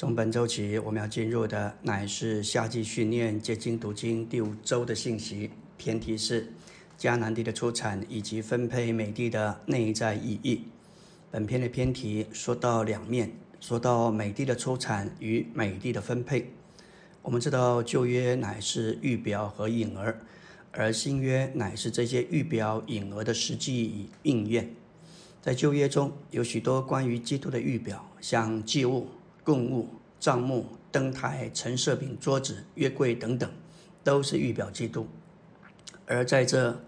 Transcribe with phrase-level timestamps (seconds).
[0.00, 5.50] 从本周起，我们要进入的乃是夏季训练结晶读经第五周的信息。
[5.76, 6.50] 偏题是
[6.98, 10.62] 迦南地的出产以及分配美地的内在意义。
[11.30, 16.50] 本篇的偏题说到两面，说到美地的出产与美地的分配。
[17.20, 20.18] 我们知道旧约乃是预表和影儿，
[20.72, 24.74] 而新约乃是这些预表影儿的实际应验。
[25.42, 29.06] 在旧约中有许多关于基督的预表，像祭物。
[29.50, 29.88] 供物、
[30.20, 33.50] 帐幕、灯台、陈设品、桌子、月柜等等，
[34.04, 35.08] 都是预表基督。
[36.06, 36.80] 而在这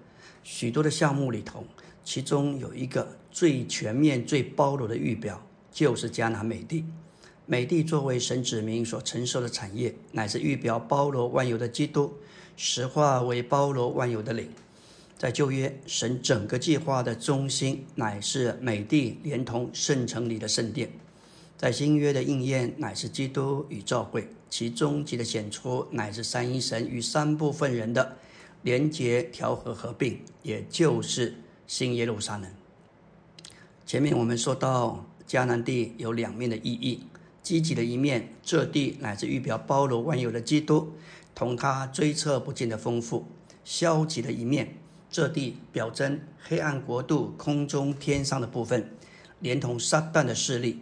[0.44, 1.64] 许多的项目里头，
[2.04, 6.84] 其中有一个最全面、最包罗的预表，就是迦南美地。
[7.46, 12.14] 美地作为神子民所承受的产业，乃是预表包罗万有的基督，
[12.56, 14.48] 实化为包罗万有的灵。
[15.18, 20.88] 在旧约，神整个计划的中心，乃是美地，连同圣城里的圣殿。
[21.62, 28.16] 在新约的应验，乃是基督与教会，其终极的显出，乃是三一神与三部分人的
[28.62, 31.36] 连结、调和、合并，也就是
[31.68, 32.50] 新耶路撒冷。
[33.86, 37.06] 前面我们说到迦南地有两面的意义，
[37.44, 40.90] 积极的一面，这地乃是预表包罗万有的基督，
[41.32, 43.24] 同他追测不尽的丰富；
[43.62, 44.74] 消极的一面，
[45.08, 48.90] 这地表征黑暗国度空中天上的部分，
[49.38, 50.80] 连同撒旦的势力。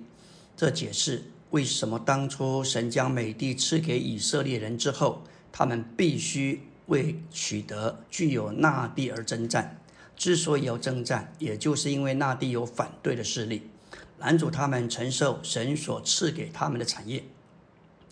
[0.61, 1.23] 这解释
[1.53, 9.81] 为什么当初神将美地赐给以色列人之后，他们必须为取得具有那地而征战。
[10.19, 13.71] 之所以要征战，也就是因为那地有反对的势力，
[14.19, 17.25] 拦阻他们承受神所赐给他们的产业。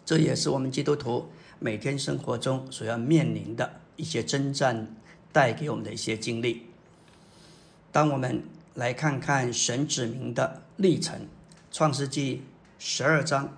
[0.07, 4.97] 这也是我们基督徒每天生活中所要面临的一些征战
[5.31, 6.63] 带给我们的一些经历。
[7.93, 11.29] 当我们来看看神指明的历程。
[11.79, 12.43] 创世纪
[12.81, 13.57] 十二章，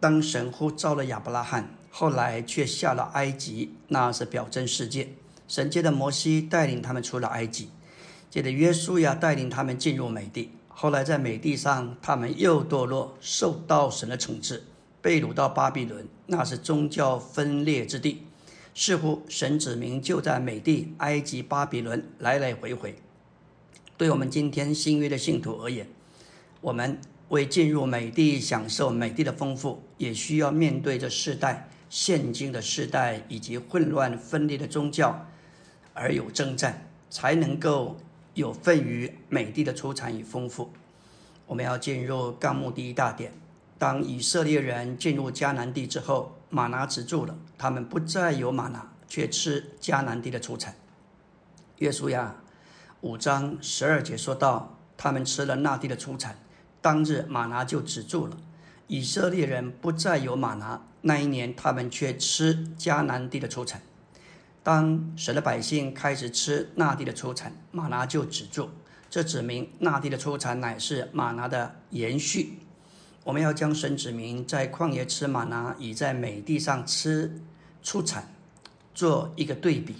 [0.00, 5.10] 当神呼召了亚伯拉罕，后来却下了埃及，那是表征世界。
[5.46, 7.68] 神借着摩西带领他们出了埃及，
[8.30, 10.52] 借着约书亚带领他们进入美地。
[10.68, 14.64] 后来在美地上，他们又堕落，受到神的惩治，
[15.02, 18.22] 被掳到巴比伦，那是宗教分裂之地。
[18.74, 22.96] 似乎神指明就在美地、埃及、巴比伦来来回回。
[23.98, 25.86] 对我们今天新约的信徒而言，
[26.62, 26.98] 我们。
[27.28, 35.26] 为进入美地享受美地的丰富，也需要面对着世代、现今的世代以及混乱分裂的宗教，
[35.92, 37.98] 而有征战，才能够
[38.32, 40.70] 有份于美地的出产与丰富。
[41.46, 43.32] 我们要进入纲目第一大点：
[43.78, 50.74] 当以色列人进入迦南地之后，马拿止住了，他们不再有马拿，却吃迦南地的出产。
[51.76, 52.34] 约书亚
[53.02, 56.38] 五章十二节说到，他们吃了那地的出产。
[56.88, 58.38] 当日马拿就止住了，
[58.86, 60.80] 以色列人不再有马拿。
[61.02, 63.82] 那一年，他们却吃迦南地的出产。
[64.62, 68.70] 当神的百姓开始吃那地的出产，马拿就止住。
[69.10, 72.60] 这指明那地的出产乃是马拿的延续。
[73.22, 77.38] 我们要将神指明在旷野吃马拿，与在美地上吃
[77.82, 78.32] 出产
[78.94, 79.94] 做一个对比。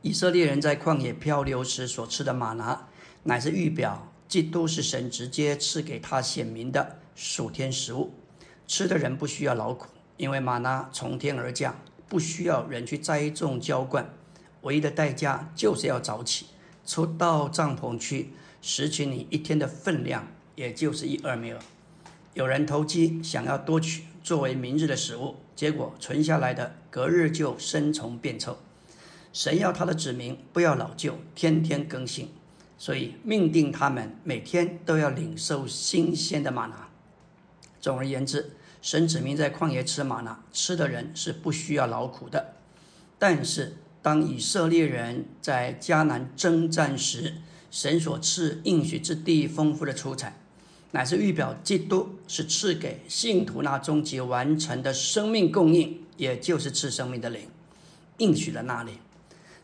[0.00, 2.86] 以色列人在旷野漂流时所吃的马拿，
[3.24, 4.08] 乃是预表。
[4.32, 8.14] 基督是神直接赐给他显明的属天食物，
[8.66, 11.78] 吃的人不需要劳苦，因为玛拿从天而降，
[12.08, 14.08] 不需要人去栽种浇灌，
[14.62, 16.46] 唯一的代价就是要早起，
[16.86, 18.30] 出到帐篷去
[18.62, 21.58] 拾取你一天的分量，也就是一二米尔。
[22.32, 28.56] 有人投机想要多取作为明日的食物，结果存下来的隔日就生虫变臭。
[29.30, 32.30] 神要他的子民不要老旧，天天更新。
[32.82, 36.88] 所以命定他们每天都要领受新鲜的玛拿。
[37.80, 42.56] 总而言之，神指明在旷野吃玛拿，吃的人是不需要劳苦的。
[43.20, 47.34] 但是当以色列人在迦南征战时，
[47.70, 50.40] 神所赐应许之地丰富的出产，
[50.90, 57.42] 乃是预表基督是赐给信徒那终极完成的生命供应，也就是赐生命的灵，
[58.18, 58.94] 应许了那里。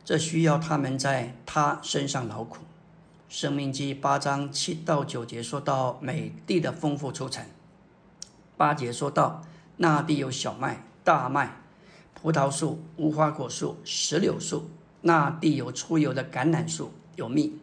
[0.04, 2.58] 这需要他们在他身上劳苦。
[3.28, 7.50] 生命记八章七到九节说到美地的丰富出产，
[8.56, 9.44] 八节说到
[9.76, 11.60] 那地有小麦、大麦、
[12.14, 14.70] 葡萄树、无花果树、石榴树，
[15.02, 17.58] 那地有出油的橄榄树，有蜜。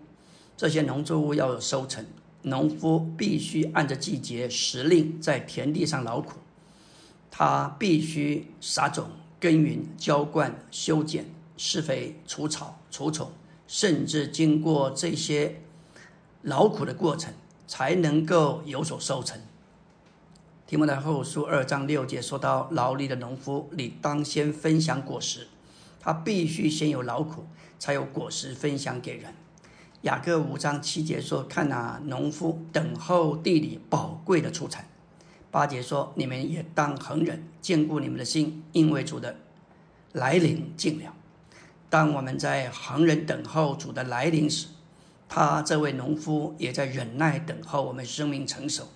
[0.56, 2.06] 这些农作物要有收成，
[2.44, 6.38] 农夫必须按着季节时令在田地上劳苦，
[7.32, 9.10] 他必须撒种、
[9.40, 11.26] 耕耘、浇灌、修剪、
[11.58, 13.32] 施肥、除草、除虫。
[13.68, 15.62] 甚至经过这些
[16.42, 17.34] 劳苦的过程，
[17.68, 19.40] 才能够有所收成。
[20.68, 25.48] 提摩太后书二章六节说到，劳力的农夫，你当先分享果实，
[26.00, 27.46] 他必须先有劳苦，
[27.78, 29.34] 才有果实分享给人。
[30.02, 34.88] 雅各五章七节说，看啊，农夫等候地里宝贵的出产。
[35.50, 39.36] 八节说，你们也当恒忍，坚固你们的心，因为主的
[40.14, 41.14] 来临近了。
[41.96, 44.68] 当我们在恒忍等候主的来临时，
[45.30, 48.90] 他这位农夫也在忍耐等候我们生命成熟。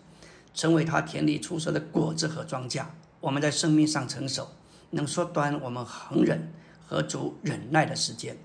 [0.54, 2.84] 成为他田里出售的果子和庄稼，
[3.22, 4.50] 我们在生命上成熟，
[4.90, 6.52] 能缩短我们恒忍
[6.86, 8.36] 和主忍耐的时间。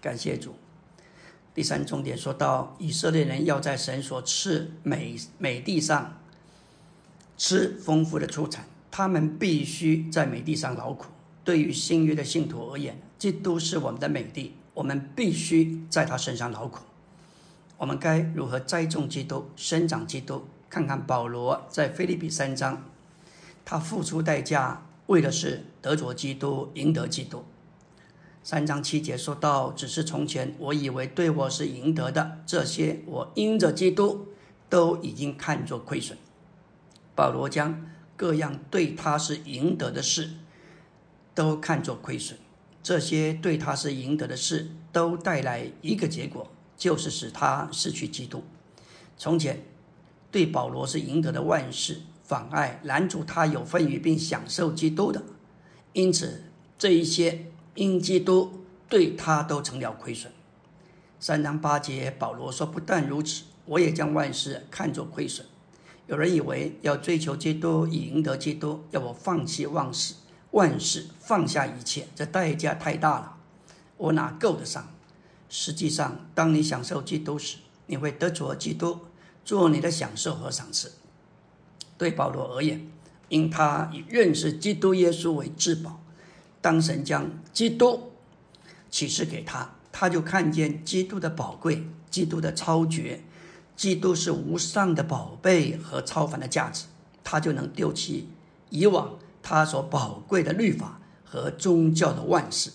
[0.00, 0.54] 感谢主。
[1.54, 6.18] 第三重点说到，以色列人要在神所赐美美地上
[7.36, 11.08] 吃丰富的出产，他们必须在美地上劳苦。
[11.44, 16.80] 对于新约的信徒而言，基督是我们的美地，我们必须在他身上劳苦。
[17.76, 20.46] 我们该如何栽种基督、生长基督？
[20.70, 22.82] 看看保罗在菲利比三章，
[23.62, 27.44] 他付出代价为的是得着基督，赢得基督。
[28.42, 34.28] 三章七节说到：“只是从前我以为对我是赢得的，这些我因着基督
[34.70, 36.16] 都已经看作亏损。”
[37.14, 37.86] 保罗将
[38.16, 40.30] 各样对他是赢得的事
[41.34, 42.38] 都看作亏损，
[42.82, 48.42] 这些对他是赢得的事都带来一个结果，就是使他失去基督。
[49.16, 49.62] 从前。
[50.32, 55.20] 对保罗是赢得的万事，妨碍拦阻他有份于并享受基督的，
[55.92, 56.44] 因此
[56.78, 60.32] 这一些因基督对他都成了亏损。
[61.18, 65.44] 三章八节，保罗说：“不但如此，我也将万事看作亏损。”
[66.06, 70.14] 有人以为要追求基督以赢得基督，要我放弃万事，
[70.52, 73.36] 万事放下一切，这代价太大了，
[73.96, 74.88] 我哪够得上？
[75.48, 79.00] 实际上，当你享受基督时，你会得着基督。
[79.42, 80.92] 做你的享受和赏赐。
[81.96, 82.88] 对保罗而言，
[83.30, 86.00] 因他以认识基督耶稣为至宝，
[86.60, 88.12] 当神将基督
[88.90, 93.22] 启示给他，他就看见基督的宝贵、基督的超绝、
[93.74, 96.84] 基督是无上的宝贝和超凡的价值，
[97.24, 98.28] 他就能丢弃
[98.68, 102.70] 以往他所宝贵的律法和宗教的万事。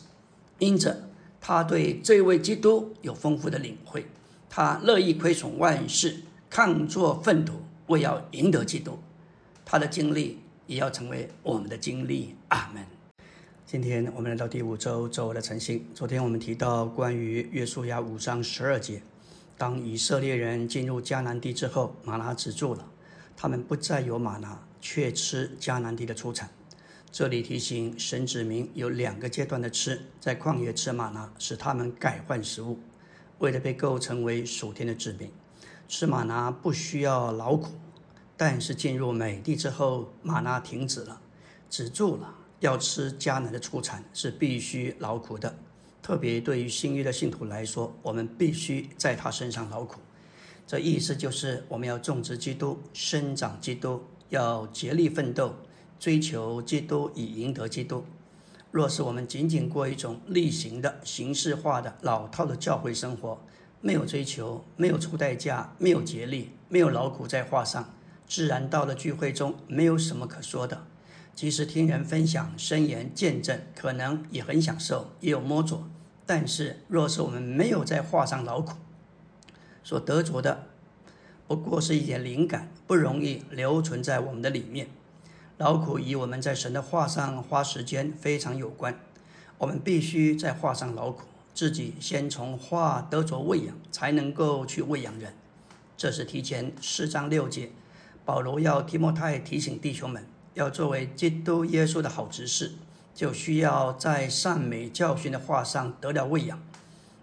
[0.59, 1.09] 因着
[1.41, 4.05] 他对这位基督有丰富的领会，
[4.49, 6.21] 他乐意亏损万事。
[6.47, 7.55] 抗作粪土，
[7.87, 8.97] 为要赢得基督，
[9.65, 12.33] 他的经历也要成为我们的经历。
[12.47, 12.81] 阿门。
[13.65, 15.85] 今天我们来到第五周周的晨星。
[15.93, 19.01] 昨天我们提到关于约书亚五章十二节，
[19.57, 22.87] 当以色列人进入迦南地之后，玛拿止住了，
[23.35, 26.47] 他们不再有玛拿，却吃迦南地的出产。
[27.11, 32.77] 这里提醒神指明有两个阶段的吃，在旷野吃玛拿，使他们改换食物，
[33.39, 35.31] 为了被构成为属天的指明。
[35.87, 37.71] 吃玛拿不需要劳苦，
[38.37, 41.19] 但是进入美地之后，玛拿停止了，
[41.67, 42.35] 止住了。
[42.59, 45.57] 要吃迦南的出产是必须劳苦的，
[46.03, 49.99] 特别对于新约的信徒来说，我们必须在他身上劳苦。
[50.67, 55.55] 这意思就是我们要种植基督，生长基督，要竭力奋斗，
[55.99, 58.05] 追求基督以赢得基督。
[58.71, 63.39] 若是我们仅仅过一种例行的形式化的老套的教会生活，
[63.79, 67.93] 没有追求，没有出代价，没有竭力，没有劳苦在画上，
[68.27, 70.85] 自然到了聚会中没有什么可说的。
[71.33, 75.83] 即使听人分享、声言、见证，可能也很享受，也有摸着。
[76.25, 78.75] 但是，若是我们没有在画上劳苦，
[79.83, 80.67] 所得着的
[81.47, 84.87] 不过是一点灵感，不容易留存在我们的里面。
[85.57, 88.99] 劳苦与我们在神的画上花时间非常有关，
[89.59, 91.25] 我们必须在画上劳苦。
[91.53, 95.33] 自己先从画得着喂养，才能够去喂养人。
[95.95, 97.69] 这是提前四章六节，
[98.25, 100.25] 保罗要提摩太提醒弟兄们，
[100.55, 102.73] 要作为基督耶稣的好执事，
[103.13, 106.59] 就需要在善美教训的画上得了喂养。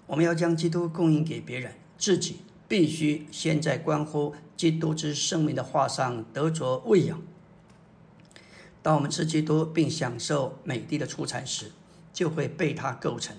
[0.07, 2.39] 我们要将基督供应给别人，自己
[2.73, 7.21] 必须先在关乎基督之生命的话上得着喂养。
[8.81, 11.71] 当我们吃基督并享受美地的出产时，
[12.15, 13.37] 就会被他构成。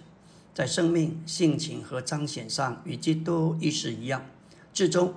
[0.53, 4.23] 在生命、性情和彰显上与基督意识一样，
[4.71, 5.15] 最终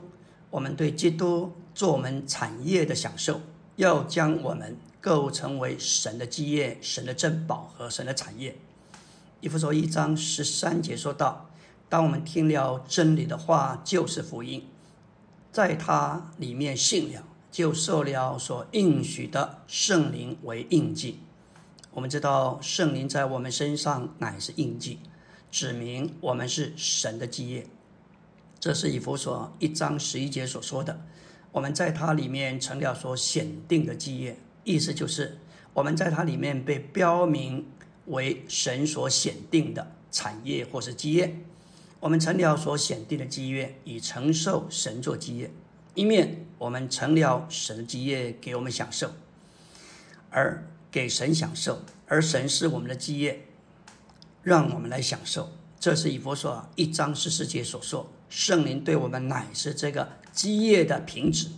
[0.48, 3.42] 我们对基督做我们产业的享受，
[3.76, 8.56] 要将我们构成为神的基业、神的珍宝和神的产业。
[9.42, 11.50] 以弗所一章十三节说道
[11.88, 14.66] ：“当我们听了真理的话，就是福音，
[15.52, 21.20] 在它里面信了，就受了所应许的圣灵为印记。
[21.92, 24.98] 我们知道圣灵在我们身上乃是印记。”
[25.48, 27.66] 指明我们是神的基业，
[28.60, 31.00] 这是以弗所一章十一节所说的。
[31.52, 35.38] 我们在它里面成了所选定的基业，意思就是
[35.72, 37.64] 我们在它里面被标明
[38.06, 41.38] 为神所选定的产业或是基业。
[42.00, 45.50] 我们成了所选定的基业，以承受神作基业。
[45.94, 49.12] 一面我们成了神的基业给我们享受，
[50.30, 53.46] 而给神享受，而神是我们的基业，
[54.42, 55.50] 让我们来享受。
[55.80, 58.10] 这是以佛所一章十四节所说。
[58.28, 61.48] 圣灵对我们乃是这个基业的凭止。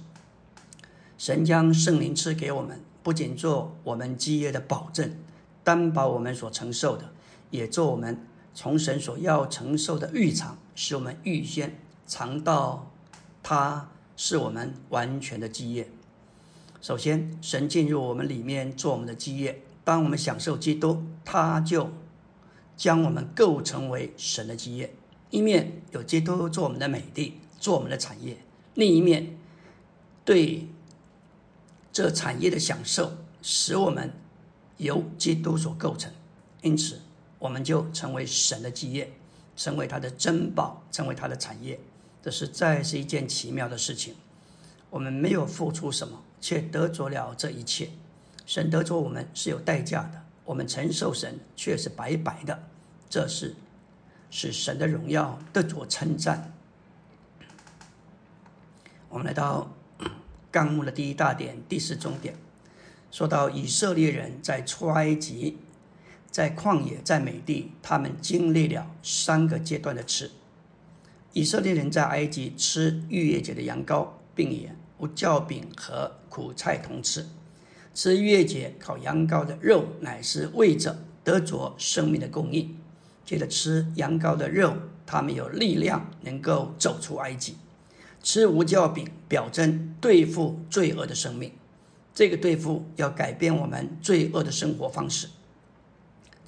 [1.16, 5.16] 神将圣灵赐给我们，不仅做我们基业的保证，
[5.64, 7.10] 担保我们所承受的，
[7.50, 8.24] 也做我们
[8.60, 12.90] 从神所要承受的预尝，使我们预先尝到
[13.40, 15.88] 它是我们完全的基业。
[16.80, 21.88] 首先，神进入我们里面做我们的基业，当我们享受基督，他就
[22.76, 24.92] 将我们构成为神的基业。
[25.30, 28.38] 一面有基督做我们的美地，做我们的产业；
[28.74, 29.38] 另一面，
[30.24, 30.66] 对
[31.92, 34.12] 这产业的享受，使我们
[34.78, 36.10] 由基督所构成。
[36.62, 36.98] 因此，
[37.38, 39.12] 我们就成为神的基业，
[39.56, 41.78] 成为他的珍宝，成为他的产业。
[42.22, 44.14] 这实在是一件奇妙的事情。
[44.90, 47.90] 我们没有付出什么，却得着了这一切。
[48.46, 52.62] 神得着我们是有代价的，我们承受神却是白白的。
[53.08, 53.54] 这是。
[54.30, 56.52] 是神的荣耀得着称赞。
[59.08, 59.72] 我们来到
[60.50, 62.36] 纲目的第一大点、第四中点，
[63.10, 65.56] 说到以色列人在出埃及、
[66.30, 70.30] 在旷野、在美地，他们经历了三个阶段的吃。
[71.32, 77.26] 以色列人在埃及吃逾越节的羊羔，并也无酵饼和苦菜同吃。
[77.94, 82.76] 吃逾越节烤羊羔的肉，乃是为着得着生命的供应。
[83.24, 87.54] 接着吃羊羔的肉，他们有力量能够走出埃及；
[88.22, 91.52] 吃无酵饼，表征对付罪恶的生命。
[92.14, 95.28] 这个对付要改变我们罪恶的生活方式。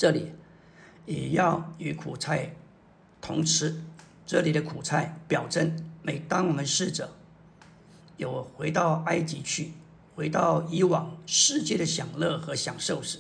[0.01, 0.33] 这里
[1.05, 2.57] 也要与苦菜
[3.21, 3.83] 同吃。
[4.25, 7.11] 这里的苦菜表征，每当我们试着
[8.17, 9.73] 有回到埃及去，
[10.15, 13.19] 回到以往世界的享乐和享受时，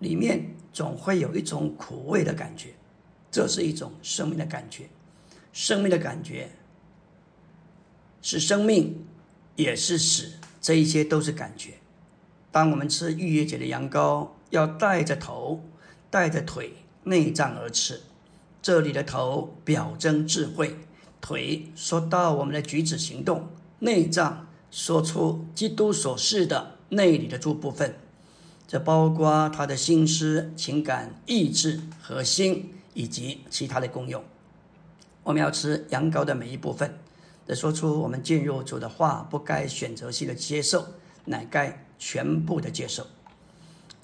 [0.00, 2.74] 里面总会有一种苦味的感觉。
[3.30, 4.90] 这是一种生命的感觉，
[5.54, 6.50] 生命的感觉
[8.20, 9.06] 是生命，
[9.56, 11.78] 也是死，这一些都是感觉。
[12.52, 15.64] 当我们吃逾越节的羊羔，要带着头、
[16.10, 16.74] 带着腿、
[17.04, 18.02] 内脏而吃。
[18.60, 20.76] 这里的头表征智慧，
[21.20, 23.48] 腿说到我们的举止行动，
[23.78, 27.94] 内脏说出基督所示的内里的诸部分，
[28.66, 32.74] 这包括他的心思、情感、意志和心。
[32.92, 34.22] 以及其他的功用，
[35.22, 36.98] 我们要吃羊羔的每一部分，
[37.46, 40.84] 得说出我们进入主的话，不该选择性的接受，
[41.24, 43.06] 乃该全部的接受。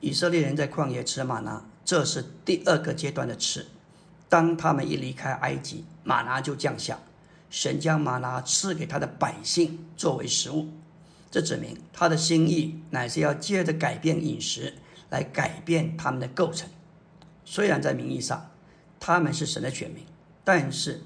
[0.01, 3.65] 以色列人在旷野吃玛拿，这是第二个阶段的吃。
[4.29, 6.99] 当他们一离开埃及，玛拿就降下，
[7.49, 10.67] 神将玛拿赐给他的百姓作为食物，
[11.31, 14.75] 这指明他的心意乃是要借着改变饮食
[15.11, 16.69] 来改变他们的构成。
[17.45, 18.51] 虽然在名义上，
[18.99, 20.05] 他们是神的选民，
[20.43, 21.05] 但是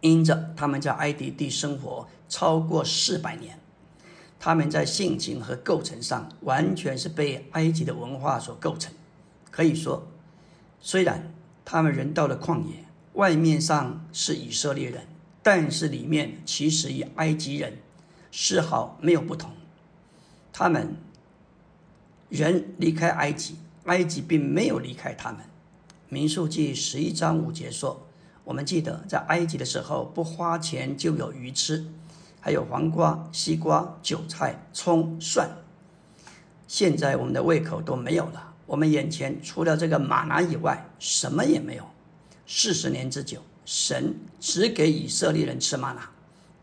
[0.00, 3.60] 因着他们在埃及地生活超过四百年，
[4.40, 8.92] 他们在性情和构成上完全是被埃及的文化所构成。
[9.54, 10.08] 可以说，
[10.80, 11.32] 虽然
[11.64, 15.06] 他们人到了旷野，外面上是以色列人，
[15.44, 17.78] 但是里面其实与埃及人
[18.32, 19.52] 丝毫没有不同。
[20.52, 20.96] 他们
[22.28, 25.42] 人离开埃及，埃及并没有离开他们。
[26.08, 28.04] 民数记十一章五节说
[28.42, 31.86] ：“我们记得在埃及的时候，不花钱就有鱼吃，
[32.40, 35.48] 还有黄瓜、西瓜、韭菜、葱、蒜。
[36.66, 41.84] 现在我们的胃口都没有了，我们眼前除了这个玛拿以外，什么也没有。
[42.44, 46.10] 四十年之久，神只给以色列人吃玛拿，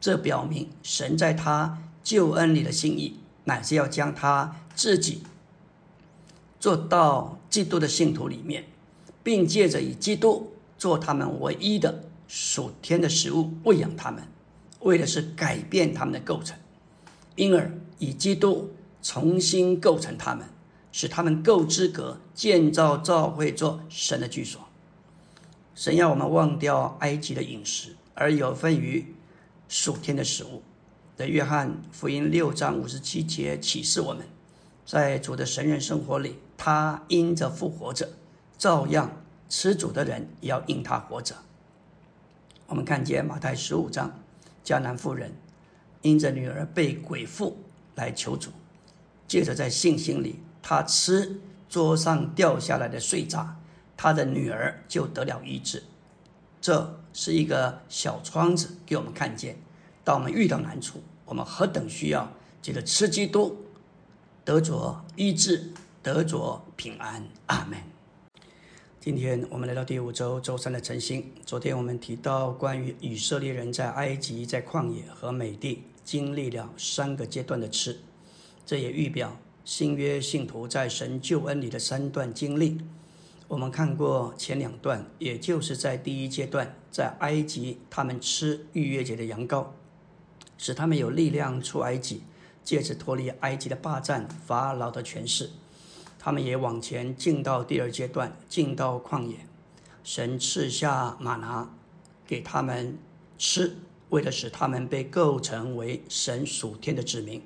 [0.02, 5.24] 这表明神在他救恩里的心意，乃是要将他自己
[6.60, 8.66] 做到基督的信徒里面。”
[9.24, 14.22] 并借着以基督做他们唯一的属天的食物喂养他们，
[14.80, 16.58] 为的是改变他们的构成，
[17.36, 20.44] 因而以基督重新构成他们，
[20.92, 24.62] 使他们够资格建造教会做神的居所。
[25.74, 29.16] 神要我们忘掉埃及的饮食，而有份于
[29.68, 30.62] 属天的食物。
[31.16, 34.26] 在约翰福音六章五十七节启示我们，
[34.86, 38.10] 在主的神人生活里，他因着复活着。
[38.58, 41.36] 照样吃主的人也要因他活着。
[42.68, 44.20] 我们看见马太十五章，
[44.64, 45.34] 迦南妇人
[46.02, 47.58] 因着女儿被鬼附
[47.96, 48.52] 来求主，
[49.28, 51.40] 接着在信心里，他吃
[51.70, 53.58] 桌上掉下来的碎渣，
[53.96, 55.84] 他的女儿就得了医治。
[56.60, 59.58] 这是一个小窗子，给我们看见，
[60.04, 63.58] 当我们遇到难处，我们何等需要记得吃基督，
[64.46, 65.72] 得着医治，
[66.04, 67.28] 得着平安。
[67.48, 67.80] 阿门。
[69.00, 71.34] 今天我们来到第五周周三的晨星。
[71.44, 78.00] 昨天我们提到关于以色列人在埃及、在旷野和美地经历了三个阶段的吃，
[78.64, 82.80] 这也预表新约信徒在神救恩里的三段经历。
[83.48, 89.68] 我们看过前两段，也就是在第一阶段，在埃及他们吃逾越节的羊羔，
[90.58, 92.24] 使他们有力量出埃及，
[92.64, 95.52] 借此脱离埃及的霸占、法老的权势。
[96.18, 99.46] 他们也往前进到第二阶段，进到旷野，
[100.04, 101.76] 神赐下玛拿
[102.26, 102.98] 给他们
[103.38, 103.76] 吃，
[104.10, 107.44] 为了使他们被构成为神属天的子民。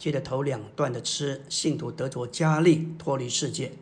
[0.00, 3.72] 接着头两段的吃，信徒得着加力，脱离世界，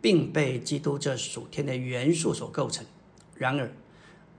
[0.00, 2.86] 并被基督这属天的元素所构成。
[3.34, 3.74] 然而，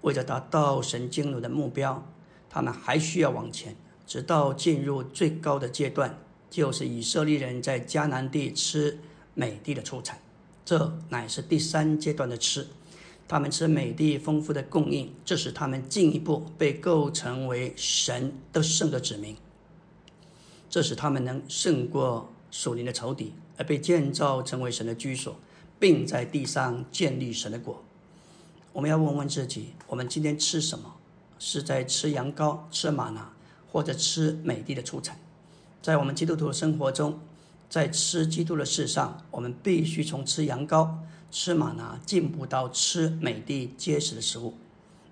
[0.02, 2.08] 为了达到神经纶的目标，
[2.50, 3.76] 他们还需要往前，
[4.08, 6.18] 直到进入最高的阶段，
[6.50, 8.98] 就是以色列人在迦南地吃。
[9.38, 10.18] 美地的出产，
[10.64, 12.66] 这乃是第三阶段的吃。
[13.28, 19.36] 他们吃美地丰富的供应，这使他们进一步被构成为神的圣的子民。
[20.76, 25.34] 这使他们能胜过属灵的仇敌，而被建造成为神的居所，
[25.80, 27.82] 并在地上建立神的国。
[28.74, 30.94] 我们要问问自己：我们今天吃什么？
[31.40, 33.32] 是在吃羊羔、吃玛拿，
[33.72, 35.18] 或者吃美地的出产？
[35.82, 37.18] 在我们基督徒的生活中。
[37.70, 40.90] 在吃基督的事上，我们必须从吃羊羔、
[41.32, 44.54] 吃玛拿进步到吃美地结实的食物。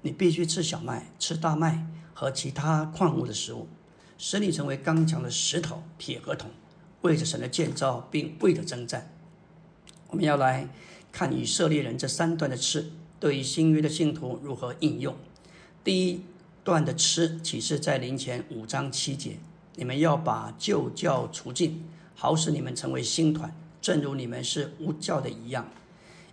[0.02, 3.66] 你必须吃小麦、吃大麦和其他矿物的食物，
[4.18, 6.50] 使你成为刚强的石头、铁和铜，
[7.02, 9.12] 为着神的建造，并为着征战。
[10.08, 10.70] 我们要来
[11.12, 15.16] 看以色列人这三段的吃对于新约的信徒如何应用。
[15.84, 16.22] 第一
[16.64, 19.38] 段的吃启示在灵前五章七节：
[19.76, 21.84] 你们要把旧教除尽。
[22.16, 25.68] 好使你们成为新团，正如你们是无教的一样。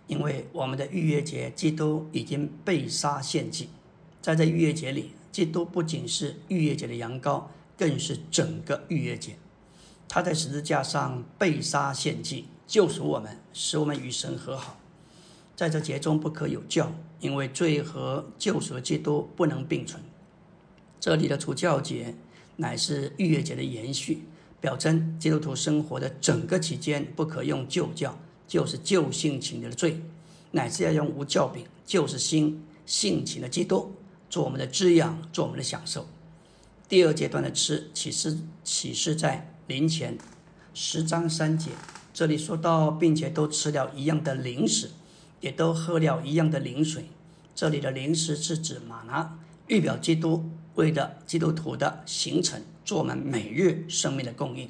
[0.07, 3.67] 因为我们的逾越节，基督已经被杀献祭。
[4.21, 7.45] 在这逾越节里，基督不仅是逾越节的羊羔，
[7.81, 9.39] 更是整个逾越节。
[10.07, 14.77] 他在十字架上被杀献祭，救赎我们，使我们与神和好。
[15.55, 19.99] 在这节中不可有教，因为罪和救赎的基督不能并存。
[20.99, 22.13] 这里的除教节
[22.57, 24.25] 乃是逾越节的延续。
[24.59, 28.15] 表征基督徒生活的整个期间不可用旧教，
[28.47, 29.99] 就是旧性情的罪，
[30.51, 33.95] 乃是要用无教饼，就是新性情的基督，
[34.29, 36.05] 做我们的滋养，做我们的享受。
[36.91, 40.17] 第二阶段的吃启示启示在临前
[40.73, 41.71] 十章三节，
[42.13, 44.91] 这里说到，并且都吃了一样的零食，
[45.39, 47.05] 也都喝了一样的灵水。
[47.55, 52.61] 这里的零食是指玛拿，预表基督为了基督徒的形成。
[52.83, 54.67] 做我们每日生命的供应，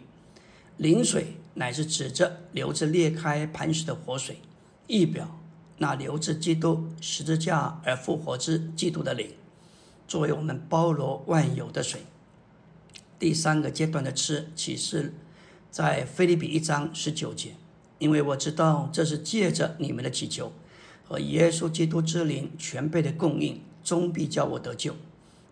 [0.77, 4.37] 灵水乃是指着流着裂开磐石的活水，
[4.85, 5.39] 意表
[5.79, 9.31] 那流自基督十字架而复活之基督的灵，
[10.11, 12.01] 作为我们包罗万有的水。
[13.17, 15.13] 第三个阶段的吃启示
[15.69, 17.51] 在菲利比一章十九节，
[17.97, 20.51] 因为我知道这是借着你们的祈求
[21.07, 24.97] 和耶稣基督之灵全备的供应，终必叫我得救。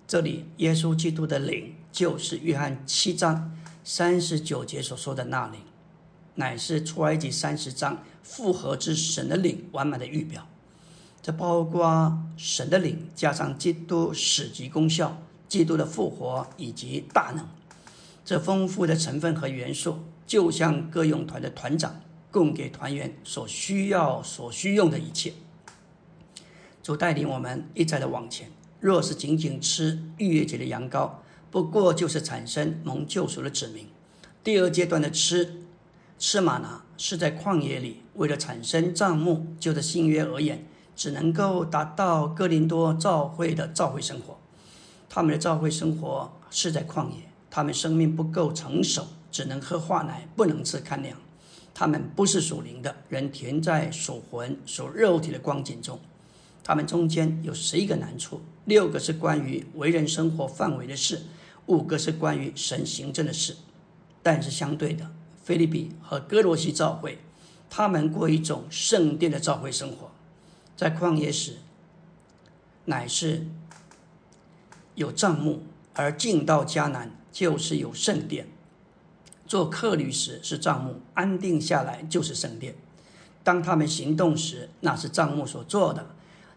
[0.06, 5.62] 这里耶稣基督的灵，就是约翰七章三十九节所说的那灵，
[6.36, 10.46] 乃是出埃及三十章复合之神的灵完满的预表。
[11.22, 17.46] 这包括神的灵加上基督死及功效、基督的复活以及大能。
[18.24, 22.02] 这丰富的成分和元素，就像歌咏团的团长
[22.32, 25.34] 供给团员所需要、所需用的一切。
[26.82, 28.50] 主带领我们一再的往前。
[28.80, 31.12] 若是仅仅吃逾越节的羊羔，
[31.52, 33.86] 不过就是产生蒙救赎的子民。
[34.42, 35.64] 第二阶段的吃
[36.18, 39.48] 吃玛拿，是在旷野里，为了产生帐幕。
[39.60, 40.66] 就着新约而言，
[41.00, 44.38] 只能够达到哥林多教会的教会生活。
[45.08, 51.18] 他们的教会生活是在旷野，他们生命不够成熟，只能喝化奶，不能吃干粮。
[51.74, 55.98] 他们不是属灵的人，填在属魂、属肉体的光景中。
[56.66, 61.22] 他们中间有十一个难处，六个是关于为人生活范围的事，
[61.68, 63.56] 五个是关于神行政的事。
[64.22, 65.10] 但是相对的，
[65.42, 67.20] 菲利比和哥罗西教会，
[67.70, 70.12] 他们过一种圣殿的教会生活，
[70.80, 71.58] 在旷野时，
[72.86, 73.46] 乃是
[74.96, 75.64] 有帐幕，
[75.94, 78.48] 而进到迦南就是有圣殿。
[79.46, 82.76] 做客旅时是帐幕，安定下来就是圣殿。
[83.44, 86.02] 当他们行动时，那是帐幕所做的；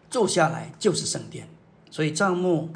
[0.09, 1.49] 住下来就是圣殿。
[1.91, 2.69] 所以帐幕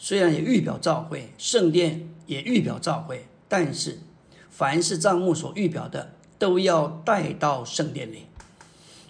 [0.00, 4.00] 虽然也预表召会，圣殿也预表召会，但是
[4.50, 8.24] 凡是帐幕所预表的，都要带到圣殿里。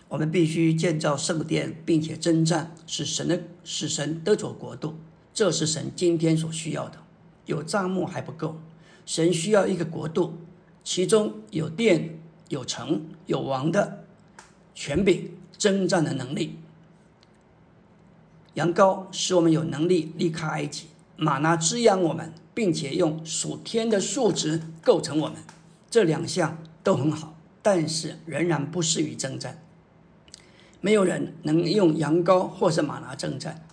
[0.09, 4.99] 我们必须建造圣殿，并且征战，使神的使神得着国度。
[5.35, 6.99] 这是神今天所需要的。
[7.47, 8.59] 有帐幕还不够，
[9.07, 10.39] 神需要一个国度，
[10.83, 12.19] 其中有殿、
[12.49, 14.05] 有城、有王的
[14.75, 16.57] 权柄、征战的能力。
[18.55, 25.37] 羊羔使我们有能力离开埃及，玛拿滋养我们，并且用属天的数值构成我们。
[25.91, 29.63] 这两项都很好，但是仍然不适于征战。
[30.81, 33.65] 没有人能用羊羔或是马拿征战。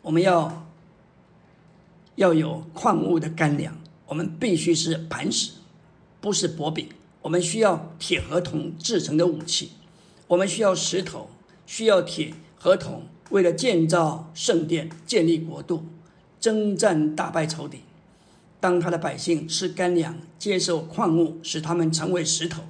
[0.00, 0.66] 我们要
[2.14, 5.52] 要有矿物的干粮，我们必须是磐石，
[6.20, 6.88] 不是薄饼。
[7.22, 9.72] 我们需要铁和铜制成的武器，
[10.28, 11.28] 我们需要石头，
[11.66, 15.84] 需要铁和铜，为了建造圣殿、建立国度、
[16.40, 17.80] 征战打败仇敌。
[18.60, 22.62] 当他的百姓吃干粮、接受矿物，使他们成为石头、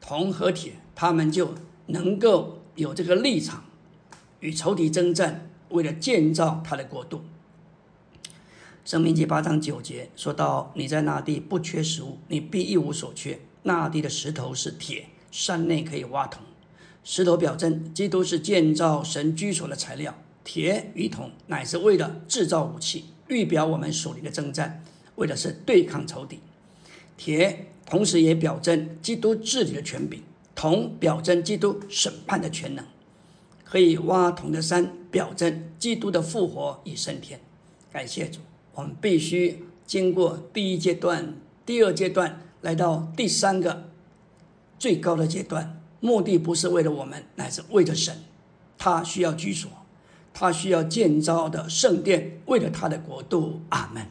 [0.00, 1.54] 铜和铁，他们就
[1.86, 2.59] 能够。
[2.74, 3.64] 有这个立场，
[4.40, 7.22] 与仇敌征战，为了建造他的国度。
[8.84, 13.38] 生命记八章九节说到：“你在那地不缺食物，你必一无所缺。
[13.62, 16.42] 那地的石头是铁，山内可以挖铜。
[17.04, 24.82] 石头表征基督是建造神居所的材料，铁与铜乃是为了制造武器，预表我们属灵的征战，
[25.16, 26.40] 为的是对抗仇敌。
[27.16, 30.22] 铁同时也表征基督治理的权柄。”
[30.60, 32.84] 铜表征基督审判的全能，
[33.64, 37.40] 可以挖铜的山表征基督的复活与升天。
[37.90, 38.40] 感谢主，
[38.74, 43.88] 我们必须经过第一阶段、第二阶段，来到第三个
[44.78, 45.80] 最高的阶段。
[46.00, 48.14] 目的不是为了我们，乃是为了神。
[48.76, 49.70] 他需要居所，
[50.34, 53.62] 他需要建造的圣殿，为了他的国度。
[53.70, 54.06] 阿门。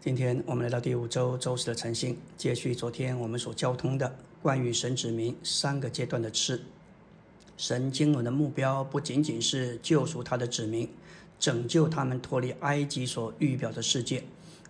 [0.00, 4.16] 今天我们来到第五周周四的晨星，接续昨天我们所交通的。
[4.42, 6.60] 关于神指明三个阶段的吃，
[7.56, 10.88] 神经纶的目标不仅仅是救赎他的子民，
[11.40, 14.22] 拯救他们脱离埃及所预表的世界，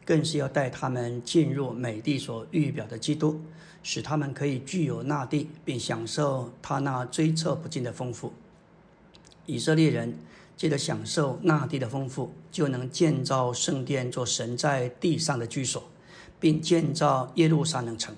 [0.05, 3.40] 更是要带他们进入美地所预表的基督，
[3.83, 8.33] 使他们可以具有那地，并享受他那追测不尽的丰富。
[9.44, 10.16] 以色列人
[10.57, 15.83] 借着享受那地的丰富，就能建造圣殿，做神在地上的居所，
[16.40, 18.16] 并建造耶路撒冷城。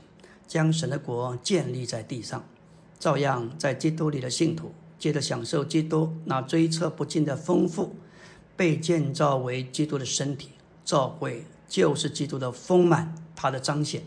[0.49, 2.43] 将神的国建立在地上，
[2.99, 7.95] 照样在基督里的信徒，接着享受基督那追测不尽的丰富，
[8.57, 10.49] 被建造为基督的身体。
[10.85, 14.03] 教会就是基督的丰满，他的彰显，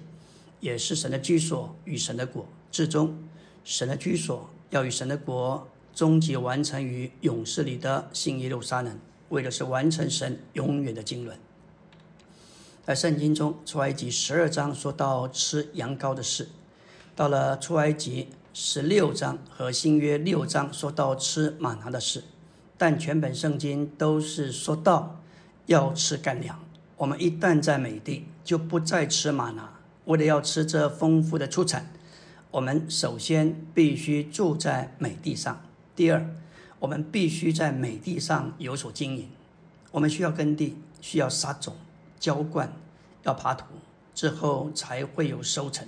[0.60, 3.16] 也是神的居所与神的国至终。
[3.64, 8.98] 神的居所要与神的国终极完成于勇士里的新耶路撒冷，
[9.30, 11.38] 为的是完成神永远的经纶。
[12.84, 16.46] 在圣经中，出埃及十二章说到吃羊羔的事；
[17.16, 22.24] 到了出埃及十六章和新约六章说到吃玛拿的事。
[22.78, 25.22] 但全本圣经都是说到
[25.68, 26.60] 要吃干粮。
[26.98, 29.72] 我们一旦在美地，就不再吃玛拿。
[30.06, 31.94] 为了要吃这丰富的出产，
[32.50, 35.62] 我们首先必须住在美地上。
[35.96, 36.26] 第二，
[36.80, 39.30] 我们必须在美地上有所经营。
[39.92, 41.76] 我们需要耕地，需要撒种。
[42.22, 42.72] 浇灌，
[43.24, 43.66] 要爬土，
[44.14, 45.86] 之后才会有收成。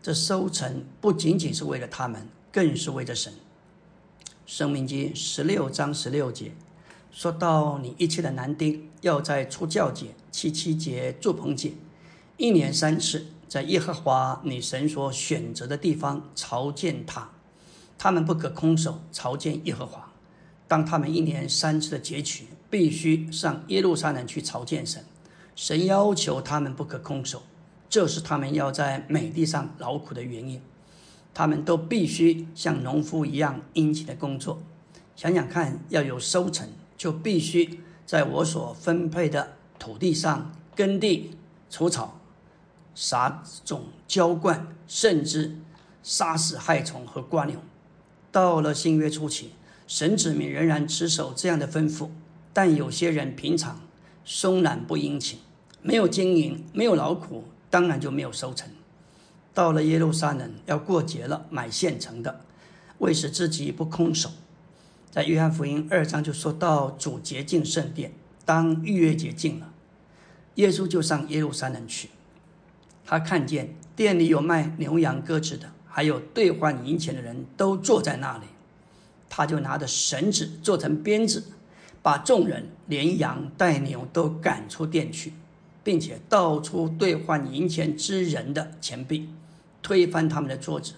[0.00, 3.34] 这收成不仅仅是为了他们，更是为了神。
[4.46, 6.52] 生命记十六章十六节
[7.10, 11.72] 说到：“你一切的男丁要在出教节、七七节、祝棚节，
[12.36, 17.28] 一年三次，在耶和华你神所选择的地方朝见他。
[17.98, 20.12] 他们不可空手朝见耶和华。
[20.68, 25.04] 当他们一年三次的节取，必须上耶路撒冷去朝见神。”
[25.62, 27.42] 神要求他们不可空手，
[27.90, 30.58] 这是他们要在美地上劳苦的原因。
[31.34, 34.62] 他们都必须像农夫一样殷勤的工作。
[35.14, 41.36] 想想看，要有收成，就必须在我所分配的土地上耕地、
[41.68, 42.18] 除草、
[42.94, 45.58] 撒种、浇灌，甚至
[46.02, 47.60] 杀死害虫和瓜牛。
[48.32, 49.50] 到了新约初期，
[49.86, 52.08] 神子民仍然持守这样的吩咐，
[52.54, 53.82] 但有些人平常
[54.24, 55.38] 松懒不殷勤。
[55.82, 58.68] 没有经营，没有劳苦，当然就没有收成。
[59.52, 62.40] 到了耶路撒冷要过节了，买现成的，
[62.98, 64.30] 为使自己不空手。
[65.10, 68.12] 在约翰福音二章就说到主洁净圣殿，
[68.44, 69.72] 当逾越节净了，
[70.54, 72.10] 耶稣就上耶路撒冷去。
[73.04, 78.44] 他看见店里有卖牛羊鸽子的，还有兑换银钱的人都坐在那里。
[79.28, 81.42] 他就拿着绳子做成鞭子，
[82.02, 85.32] 把众人连羊带牛都赶出店去，
[85.82, 89.28] 并且倒出兑换银钱之人的钱币，
[89.82, 90.94] 推翻他们的桌子。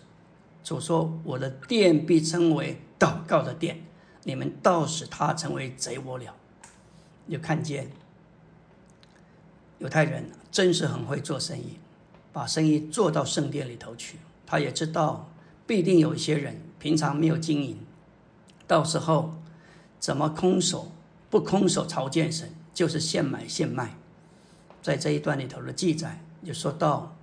[0.64, 3.82] 主说：“我的殿必称为祷告的殿，
[4.24, 6.34] 你们倒使他成为贼窝了。”
[7.30, 7.90] 就看见
[9.78, 11.78] 犹太人真是很会做生意，
[12.32, 14.18] 把生意做到圣殿里头去。
[14.46, 15.30] 他也知道
[15.66, 17.78] 必定有一些人平常没有经营，
[18.66, 19.34] 到时候
[19.98, 20.92] 怎么空手
[21.30, 23.96] 不空手朝见神，就是现买现卖。
[24.82, 27.16] 在这一段里头的记载就说到，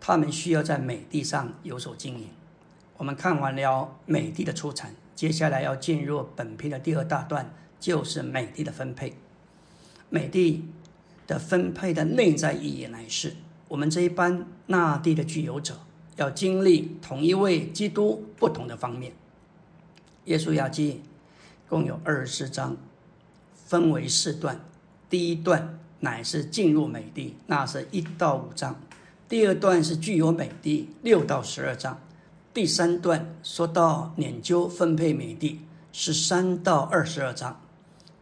[0.00, 2.28] 他们需要在美地上有所经营。
[2.96, 9.14] 我们看完了美地的出产，接下来要进入本篇的第二大段，就是美地的分配。
[10.08, 10.68] 美地
[11.26, 13.34] 的分配的内在意义乃是，
[13.66, 15.80] 我们这一班纳地的具有者
[16.16, 19.12] 要经历同一位基督不同的方面。
[20.26, 21.02] 耶稣雅记
[21.68, 22.76] 共有二十四章，
[23.54, 24.60] 分为四段。
[25.10, 28.74] 第一段乃是进入美地，那是一到五章；
[29.28, 31.96] 第二段是具有美地，六到十二章。
[32.52, 35.60] 第三段说到研究分配美地，
[35.92, 37.60] 十三到二十二章，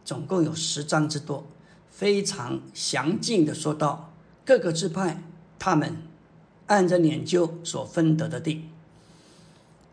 [0.05, 1.47] 总共有十章之多，
[1.89, 4.13] 非常详尽的说到
[4.45, 5.23] 各个支派
[5.57, 5.97] 他们
[6.67, 8.69] 按着研究所分得的地。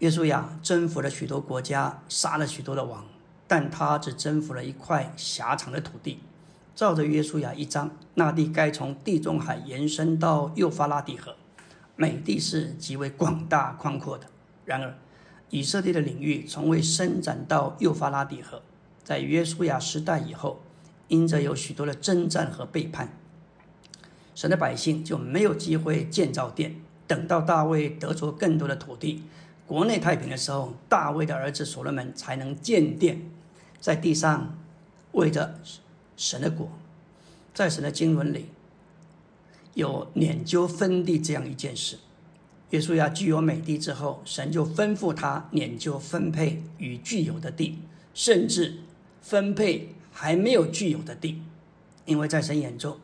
[0.01, 3.07] 约书亚征服了许多国家，杀了许多的王，
[3.46, 6.20] 但他只征服了一块狭长的土地。
[6.79, 11.35] 照着约书亚一章，那地该从地中海延伸到幼发拉底河。
[11.97, 14.29] 美地是极为广大宽阔的，
[14.64, 14.95] 然而
[15.51, 18.62] 以色列的领域从未伸展到幼发拉底河。
[19.03, 20.62] 在约书亚时代以后，
[21.09, 23.19] 因着有许多的征战和背叛，
[24.37, 26.77] 神的百姓就没有机会建造殿。
[27.09, 29.25] 等到大卫得着更多的土地，
[29.67, 33.29] 国内太平的时候，大卫的儿子所罗门才能建殿，
[33.81, 34.57] 在地上
[35.11, 35.59] 为着
[36.19, 36.71] 神的国，
[37.55, 38.51] 在神的经文里。
[39.75, 41.99] 有研究分地这样一件事，
[42.71, 47.79] 约书亚具有美地之后，神就吩咐他研究分配与具有的地，
[48.13, 48.79] 甚至
[49.23, 51.41] 分配还没有具有的地，
[52.07, 52.99] 因为在神眼中，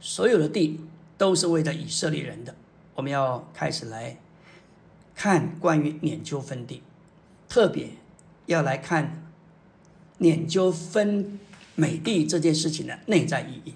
[0.00, 0.78] 所有的地
[1.18, 2.54] 都是为了以色列人的。
[2.94, 4.16] 我们要开始来
[5.16, 6.82] 看关于研究分地，
[7.48, 7.88] 特别
[8.46, 9.26] 要来看
[10.18, 11.40] 研究分
[11.80, 13.74] 美地这件事情的内在意义。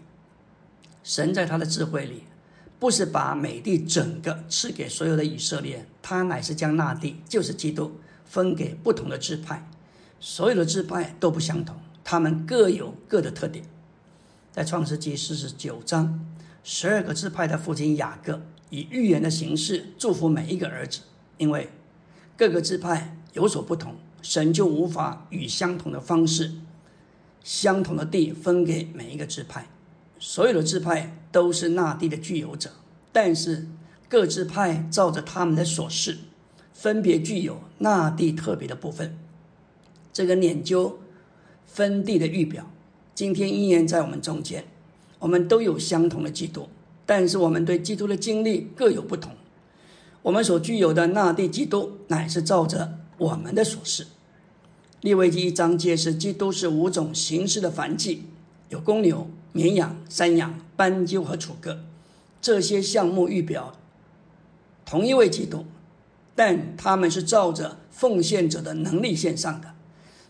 [1.02, 2.24] 神在他的智慧里。
[2.76, 7.92] 不是把美地整个赐给所有的以色列，他乃是将那地，就是基督，
[8.26, 9.66] 分给不同的支派。
[10.20, 13.64] 所有的支派都不相同，他们各有各的特点。
[14.52, 16.26] 在创世纪四十九章，
[16.62, 21.00] 十二个支派的父亲雅各以预言的形式祝福每一个儿子，
[21.38, 21.70] 因为
[22.36, 26.52] 各个支派有所不同，神就无法以相同的方式、
[27.44, 29.68] 相同的地分给每一个支派。
[30.18, 32.70] 所有的支派都是那地的具有者，
[33.12, 33.68] 但是
[34.08, 36.16] 各支派照着他们的所示，
[36.72, 39.16] 分别具有那地特别的部分。
[40.12, 40.98] 这个研究
[41.66, 42.70] 分地的预表，
[43.14, 44.64] 今天依然在我们中间。
[45.18, 46.68] 我们都有相同的基督，
[47.06, 49.32] 但是我们对基督的经历各有不同。
[50.22, 54.06] 我们所具有的那地基督，乃是照着我们的所示。
[55.04, 58.22] 利未记一章揭示，基督是五种形式的凡祭，
[58.70, 59.28] 有公牛。
[59.52, 61.84] 绵羊、山羊、斑鸠和楚歌，
[62.40, 63.74] 这些项目预表
[64.86, 65.66] 同一位基督，
[66.34, 69.74] 但他们是照着奉献者的能力献上的。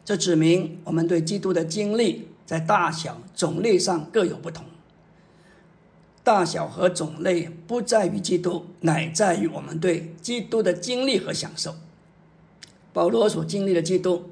[0.04, 4.66] 这指明我们对基督的经历在大小、种类上各有不同。
[6.24, 11.76] 大小和种类不在于基督，乃在于我们对基督的经历和享受。
[12.92, 14.30] 保罗所经历的基督，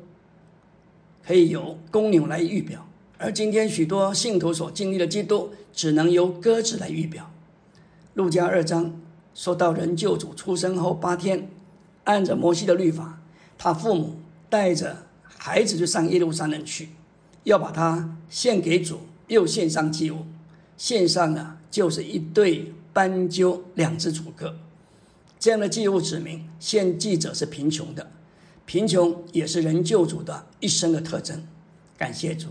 [1.26, 2.86] 可以由公牛来预表。
[3.18, 7.30] 而今天许多信徒所经历的基督，只能由鸽子来预表。
[8.14, 9.00] 路加二章
[9.34, 11.48] 说到，人救主出生后八天，
[12.04, 13.22] 按着摩西的律法，
[13.56, 14.16] 他父母
[14.50, 16.88] 带着孩子就上耶路撒冷去，
[17.44, 20.26] 要把他献给主，又献上祭物。
[20.76, 24.56] 献上的就是一对斑鸠，两只楚歌。
[25.38, 28.10] 这样的祭物指明，献祭者是贫穷的，
[28.64, 31.46] 贫穷也是人救主的一生的特征。
[31.98, 32.48] 感谢主。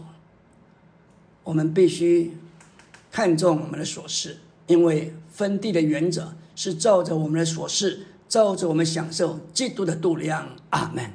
[1.43, 2.37] 我们必须
[3.11, 10.55] 看重我们的琐事，因为分地的原则是照着我们的琐事，照着我们享受基督的度量。
[10.69, 11.11] 阿门。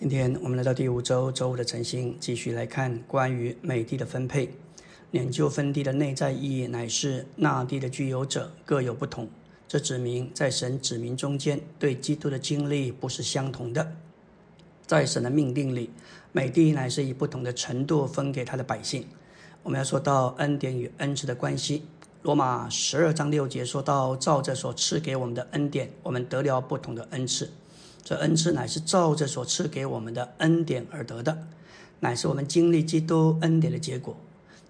[0.00, 4.54] 今天我们来到第五周周五的晨星，继续来看关于美地的分配。
[5.12, 9.28] 研究分地的内在意义，乃是那地的具有者各有不同。
[9.72, 13.90] 这指明在神指明中间，对基督的经历不是相同的。
[14.86, 15.88] 在神的命定里，
[16.30, 19.06] 美地乃是以不同的程度分给他的百姓。
[19.62, 21.86] 我们要说到恩典与恩赐的关系。
[22.20, 27.50] 罗马十二章六节说到：“照着所赐给我们的恩典，我们得了不同的恩赐。
[28.04, 31.46] 这恩赐乃是照着所赐给我们的恩典而得的，
[32.00, 34.14] 乃是我们经历基督恩典的结果。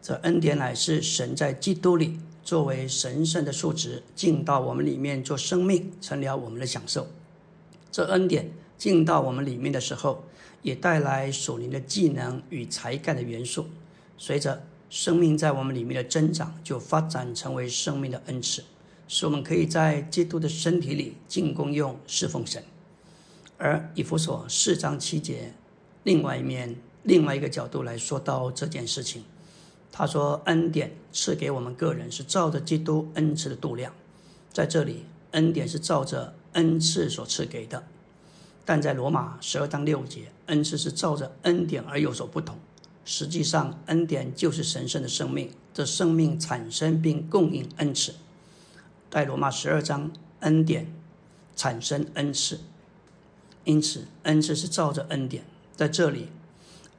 [0.00, 2.20] 这恩典乃是神在基督里。”
[2.52, 7.06] 作为神圣的数值进到我们里面做生命，成了我们的享受。
[7.90, 10.24] 这恩典进到我们里面的时候，
[10.60, 13.68] 也带来属灵的技能与才干的元素。
[14.18, 18.62] 随着生命在我们里面的增长，就发展成为生命的恩赐，
[19.08, 22.62] 使我们可以在基督的身体里进功用侍奉神。
[23.56, 25.54] 而以弗所四章七节，
[26.02, 29.24] 另外一面另外一个角度来说到这件事情。
[29.94, 33.92] 他说：“恩典赐给我们个人是照着基督恩赐的度量，
[34.50, 37.82] 在这里，恩典是照着恩赐所赐给的；
[38.64, 42.58] 但在罗马十二章六节，恩赐是照着恩典而有所不同。
[43.04, 48.14] 实际上，恩典就是神圣的生命，这生命产生并供应恩赐。
[49.10, 50.90] 在罗马十二章，恩典
[51.54, 52.60] 产生恩赐，
[53.64, 55.44] 因此恩赐是照着恩典。
[55.76, 56.28] 在这里，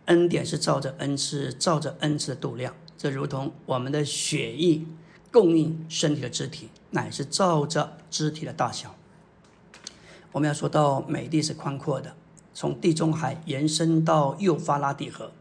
[0.06, 4.82] 恩典是照着恩赐，照着恩赐的度量。”这如同我们的血液
[5.30, 8.96] 供应身体的肢体，乃是照着肢体的大小。
[10.32, 12.16] 我们要说到美地是宽阔的，
[12.54, 15.34] 从地中海延伸到幼发拉底河，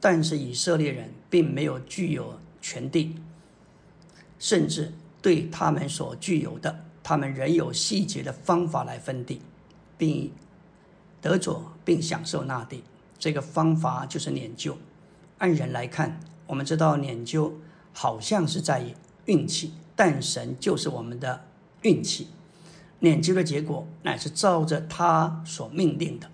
[0.00, 3.16] 但是以色列人并没有具有全地，
[4.38, 9.42] 甚至对他们所具有的，他们仍有细节的方法来分地，
[9.96, 10.30] 并
[11.20, 12.84] 得着并享受那地。
[13.18, 14.78] 这个方法就是研究。
[15.38, 16.20] 按人来看。
[16.48, 17.54] 我们知道研究
[17.92, 18.84] 好像是在
[19.26, 21.44] 运气，但神就是我们的
[21.82, 22.28] 运气。
[23.00, 26.28] 研究的结果乃是照着他所命定的。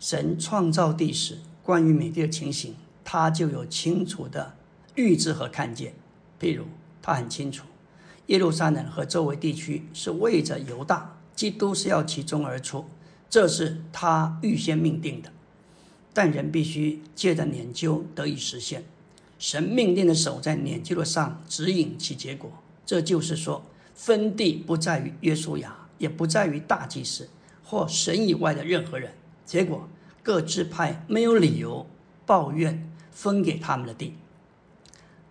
[0.00, 2.74] 神创造地时，关于美地的情形，
[3.04, 4.54] 他就有清楚的
[4.94, 5.92] 预知和看见。
[6.40, 6.64] 譬如，
[7.02, 7.66] 他很清楚
[8.26, 12.86] 耶路撒冷和周围地区是为着犹大，基督是要其中而出，
[13.28, 15.30] 这是他预先命定的。
[16.14, 18.84] 但人必须借着研究得以实现。
[19.42, 22.48] 神命令的手在年纪路上指引其结果，
[22.86, 23.60] 这就是说，
[23.92, 27.28] 分地不在于约书亚，也不在于大祭司
[27.64, 29.12] 或神以外的任何人。
[29.44, 29.88] 结果
[30.22, 31.84] 各支派没有理由
[32.24, 34.14] 抱怨分给他们的地。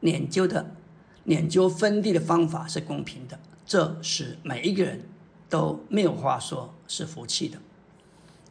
[0.01, 0.75] 研究的
[1.23, 5.05] 研究分地的方法是公平的，这使每一个人
[5.47, 7.57] 都没有话说，是福气的。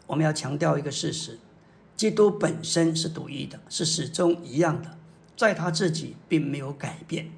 [0.06, 1.38] 我们要强调一个事实：
[1.94, 4.96] 基督本身是独一的，是始终一样的。
[5.40, 7.30] 在他自己并没有改变，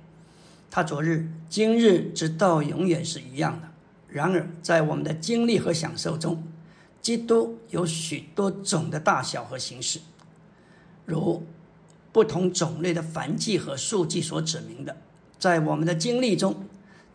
[0.69, 3.69] 他昨日、今日直到永远是一样的。
[4.09, 6.43] 然而，在我们的经历和享受中，
[7.01, 10.01] 基督有许多种的大小和形式，
[11.07, 11.47] 如
[12.11, 14.97] 不同种类的凡迹和数据所指明的。
[15.39, 16.65] 在我们的经历中，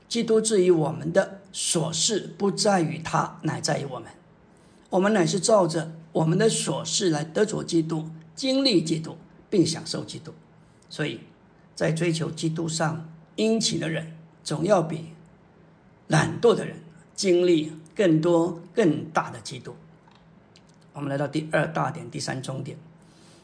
[0.07, 4.09] 基督至于我们的琐事不在于他，乃在于我们。
[4.91, 9.17] 我们乃是照着我们的琐事来得着基督、经历基督，
[9.49, 10.31] 并享受基督。
[10.89, 11.21] 所以，
[11.75, 15.09] 在追求基督上殷勤的人，总要比
[16.07, 16.77] 懒惰的人
[17.15, 19.75] 经历更多、更大的基督。
[20.93, 22.77] 我们来到第二大点、第三重点，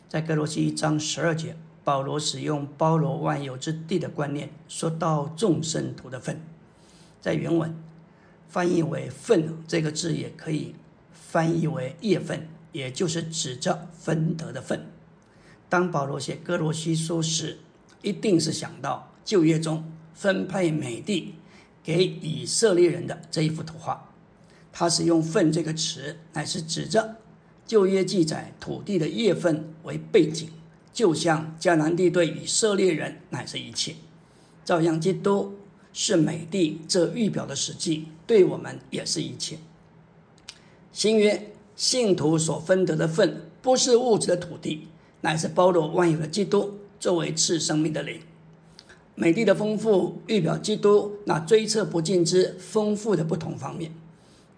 [0.08, 6.42] 在哥罗西一章十二节，保罗使用包罗万有之地的观念，说到众生徒的份。
[7.22, 7.76] 在原文
[8.48, 10.76] 翻译为“份”这个字，也可以
[11.12, 14.93] 翻译为业份，也就是指着分得的份。
[15.74, 17.58] 当保罗写哥罗西书时，
[18.04, 19.84] 一定是想到旧约中
[20.14, 21.34] 分配美地
[21.84, 24.12] 给以色列人的这一幅图画。
[24.72, 27.16] 他是用“份”这个词，乃是指着
[27.66, 30.48] 旧约记载土地的业份为背景，
[30.94, 33.96] 就像迦南地对以色列人乃是一切，
[34.64, 35.58] 照样基督
[35.92, 39.58] 是美地这预表的实际，对我们也是一切。
[40.92, 44.90] 新约信徒所分得的份，不是物质的土地。
[45.24, 48.20] 乃是包罗万有的基督作为赐生命的灵，
[49.16, 53.94] 美地的丰富预表基督那追测不尽之丰富的不同方面，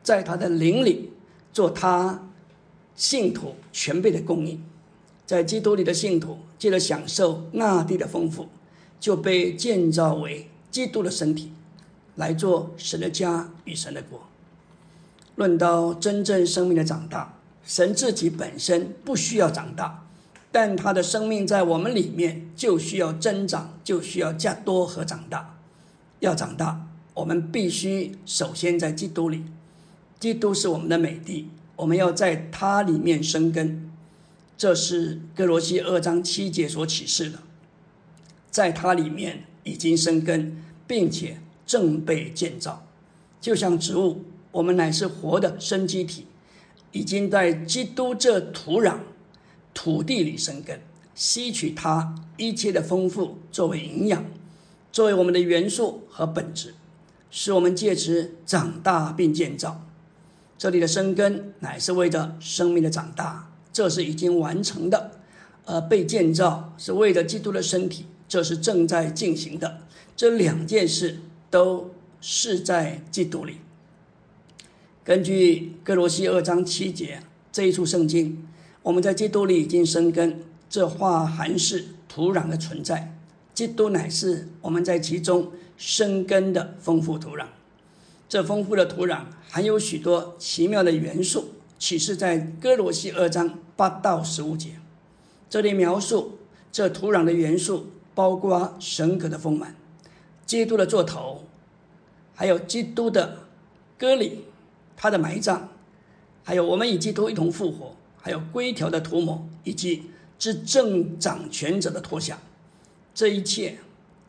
[0.02, 1.12] 在他的灵里
[1.54, 2.28] 做他
[2.96, 4.60] 信徒全备的供应，
[5.28, 8.48] 在基督里的信徒借着享受那地的丰富，
[9.00, 11.52] 就被建造为基督的身体，
[12.16, 14.20] 来做神的家与神的国。
[15.36, 20.05] 论到真正生命的长大，神自己本身不需要长大。
[20.56, 25.60] 但他的生命在我们里面就需要增长，就需要加多和长大。
[26.22, 29.44] 要长大，我们必须首先在基督里。
[30.18, 33.92] 基督是我们的美地，我们要在它里面生根。
[34.58, 37.40] 这是哥罗西二章七节所启示的，
[38.50, 42.88] 在它里面已经生根，并且正被建造，
[43.42, 46.28] 就像植物，我们乃是活的生机体，
[46.94, 49.00] 已经在基督这土壤。
[49.76, 50.82] 土地里生根，
[51.14, 54.26] 吸取它一切的丰富作为营养，
[54.92, 56.74] 作为我们的元素和本质，
[57.30, 59.86] 使我们借此长大并建造。
[60.58, 65.12] 这里的生根乃是为着生命的长大，这是已经完成的；
[65.66, 69.82] 而被建造是为了基督的身体，这是正在进行的。
[70.16, 71.20] 这两件事
[71.52, 73.58] 都是在基督里。
[75.04, 77.22] 根据哥罗西二章七节
[77.52, 78.48] 这一处圣经。
[78.86, 83.18] 我们在基督里已经生根，这话还是土壤的存在。
[83.52, 87.48] 基督乃是我们在其中生根的丰富土壤。
[88.30, 94.76] 这丰富的土壤含有许多奇妙的元素，启示在哥罗西二章八到十五节。
[95.50, 96.38] 这里描述
[96.72, 99.76] 这土壤的元素，包括神格的丰满、
[100.46, 101.46] 基督的座头，
[102.36, 103.40] 还有基督的
[103.98, 104.46] 割礼、
[104.96, 105.62] 他的埋葬，
[106.44, 107.95] 还有我们与基督一同复活。
[108.26, 110.06] 还有规条的涂抹，以及
[110.40, 112.40] 执政掌权者的脱下，
[113.14, 113.78] 这一切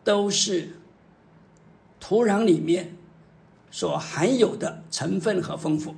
[0.04, 0.76] 都是
[1.98, 2.94] 土壤里面
[3.70, 5.94] 所含有的成分和丰富。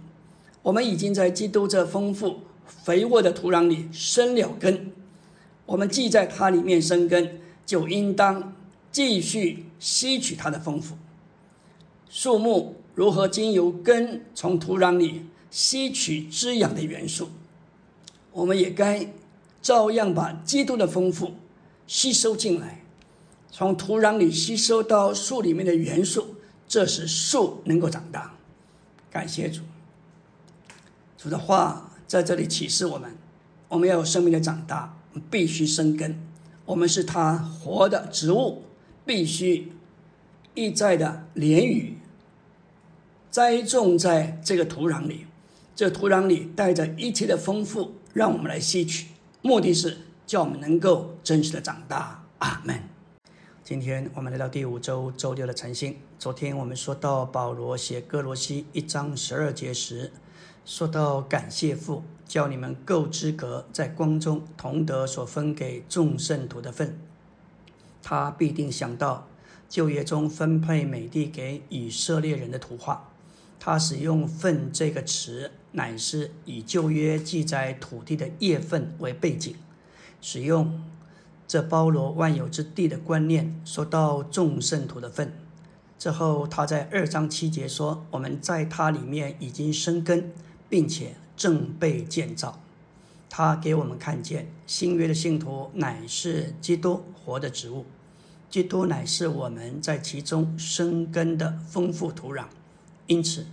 [0.63, 4.93] 我们已经在基督这丰富肥沃的土壤里生了根，
[5.67, 8.55] 我们既在它里面生根，就应当
[8.93, 10.97] 继续吸取它的丰富。
[12.09, 17.31] 树木如何经由根从土壤里吸取滋养的元素？
[18.39, 19.05] 我们也该
[19.61, 21.33] 照样把基督的丰富
[21.89, 22.85] 吸收进来，
[23.51, 26.37] 从土壤里吸收到树里面的元素，
[26.69, 28.37] 这使树能够长大。
[29.11, 29.63] 感谢主，
[31.17, 33.11] 主的话在这里启示我们：
[33.67, 34.97] 我们要有生命的长大，
[35.29, 36.17] 必须生根。
[36.65, 38.63] 我们是他活的植物，
[39.05, 39.73] 必须
[40.55, 41.99] 一再的连雨
[43.33, 45.27] 栽种在这个土壤里。
[45.75, 47.95] 这土壤里带着一切的丰富。
[48.15, 49.09] 让我们来吸取，
[49.43, 52.25] 目的是叫我们能够真实的长大。
[52.39, 52.83] 阿门。
[53.63, 55.97] 今天我们来到第五周周六的晨星。
[56.19, 60.13] 昨天我们说到保罗写哥罗西一章十二节时，
[60.65, 66.99] 说到感谢父，叫你们够资格在光中同得所分给众圣徒的份。
[68.03, 69.29] 他必定想到
[69.69, 73.11] 旧约中分配美地给以色列人的图画。
[73.61, 79.55] 他使用“份”这个词，乃是以旧约记载土地的业份为背景，
[80.21, 80.83] 使用
[81.47, 85.33] 这包罗万有之地的观念，说到众圣徒的份。
[85.99, 90.33] 之后，他在二章七节说：“我们在他里面已经生根，
[90.69, 92.61] 并且正被建造。”
[93.29, 97.85] 他给我们看见新约的信徒乃是基督活的植物，
[98.49, 102.45] 基督乃是我们在其中生根的丰富土壤。
[103.07, 103.47] 因此，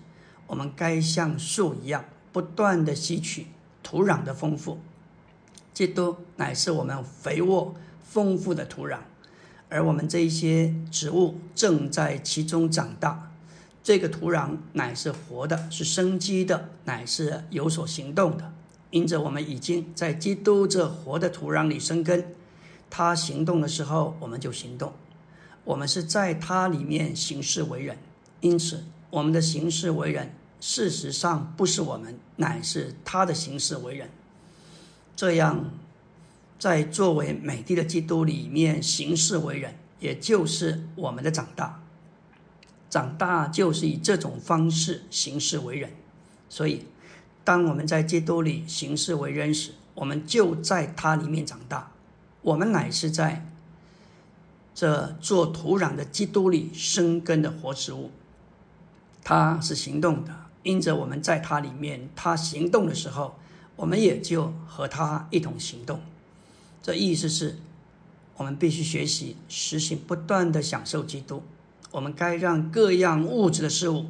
[0.47, 3.47] 我们该像树一样，不断的吸取
[3.81, 4.79] 土壤的丰富。
[5.73, 8.99] 基督乃是我们肥沃丰富的土壤，
[9.69, 13.31] 而我们这一些植物正在其中长大。
[13.83, 18.53] 这个土壤乃是活的，是生机的，乃是有所行动的。
[18.91, 22.33] 因着我们已经在基督这活的土壤里生根，
[22.89, 24.93] 他行动的时候，我们就行动。
[25.65, 27.97] 我们是在他里面行事为人，
[28.39, 28.85] 因此。
[29.15, 34.09] 我们的行事为人，事实上不是我们，乃是他的行事为人。
[35.15, 35.71] 这样，
[36.59, 41.81] 在作为美帝的基督里面行事为人，也就是我们的长大。
[42.89, 45.91] 长大就是以这种方式行事为人。
[46.49, 46.85] 所以，
[47.45, 51.93] 当我们在基督里行事为人时，我们就在他里面长大。
[52.41, 53.49] 我们乃是在
[54.73, 58.11] 这做土壤的基督里生根的活植物。
[59.25, 63.35] 他是行动的，因着我们在他里面，他行动的时候，
[63.75, 65.99] 我们也就和他一同行动。
[66.83, 67.57] 这意思是，
[68.37, 71.41] 我们必须学习实行不断的享受基督。
[71.89, 74.05] 我们该让各样物质的事物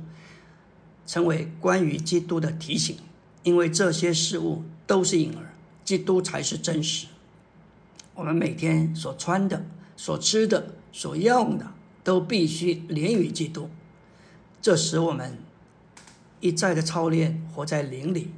[1.07, 2.97] 成为关于基督的提醒，
[3.43, 5.53] 因为这些事物都是影儿，
[5.85, 7.07] 基督才是真实。
[8.15, 11.71] 我们每天所穿的、所吃的、所用的，
[12.03, 13.69] 都必须连于基督。
[14.65, 15.37] 这使我们
[16.39, 18.31] 一再的操练，活在灵里，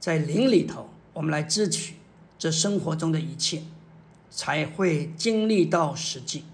[0.00, 1.96] 在灵里头，我们来支取
[2.38, 3.60] 这生活中的一切，
[4.30, 6.44] 才会经历到实际。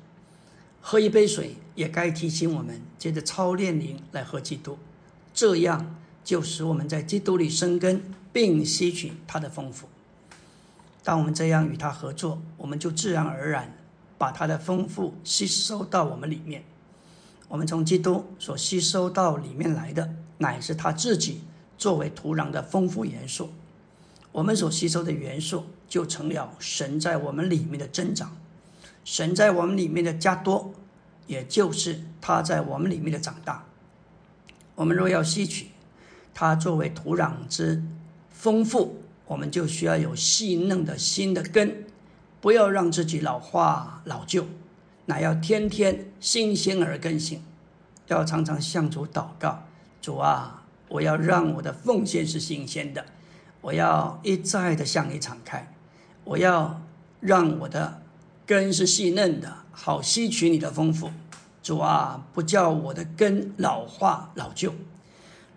[0.81, 4.77] 喝一杯水，也该提醒我们，接着操练灵来喝基督，
[5.33, 5.95] 这样
[6.25, 8.03] 就使我们在基督里生根，
[8.33, 9.87] 并吸取他的丰富。
[11.05, 13.79] 当我们这样与他合作，我们就自然而然
[14.19, 16.65] 把他的丰富吸收到我们里面。
[17.55, 21.43] 我们从基督所吸收到里面来的，乃是他自己
[21.79, 23.53] 作为土壤的丰富元素。
[24.33, 28.37] 我们所吸收的元素，就成了神在我们里面的增长。
[29.05, 30.75] 神在我们里面的加多，
[31.29, 33.65] 也就是他在我们里面的长大。
[34.75, 35.69] 我们若要吸取
[36.35, 37.85] 它作为土壤之
[38.31, 41.85] 丰富，我们就需要有细嫩的新的根，
[42.41, 44.45] 不要让自己老化老旧，
[45.07, 47.43] 乃要天天新鲜而更新。
[48.07, 49.63] 要常常向主祷告：
[50.01, 53.05] 主啊，我要让我的奉献是新鲜的，
[53.61, 55.71] 我要一再的向你敞开，
[56.25, 56.81] 我要
[57.21, 58.01] 让我的。
[58.47, 61.11] 根是细嫩的，好吸取你的丰富。
[61.63, 64.73] 主啊，不叫我的根老化老旧。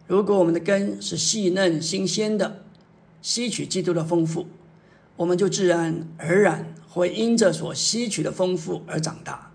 [0.05, 2.63] 如果我们的根是细嫩新鲜的，
[3.21, 4.47] 吸取基督的丰富，
[5.15, 9.46] 我们就自然而然会因着所吸取的丰富而长大。